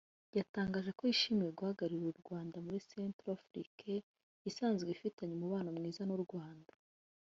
[0.37, 3.91] yatangaje ko yishimiye guhagararira u Rwanda muri Centrafrique
[4.49, 6.73] isanzwe ifitanye umubano mwiza n’u Rwanda